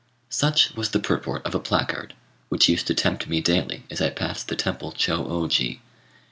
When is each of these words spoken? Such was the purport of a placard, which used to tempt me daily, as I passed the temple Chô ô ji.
Such 0.31 0.75
was 0.75 0.89
the 0.89 0.99
purport 0.99 1.45
of 1.45 1.53
a 1.53 1.59
placard, 1.59 2.15
which 2.49 2.67
used 2.67 2.87
to 2.87 2.95
tempt 2.95 3.27
me 3.29 3.39
daily, 3.39 3.83
as 3.91 4.01
I 4.01 4.09
passed 4.09 4.47
the 4.47 4.55
temple 4.55 4.93
Chô 4.93 5.27
ô 5.29 5.47
ji. 5.47 5.79